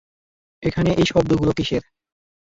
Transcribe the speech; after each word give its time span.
এখানে 0.63 0.89
এই 0.93 1.05
শব্দগুলো 1.05 1.51
কিসের? 1.57 1.83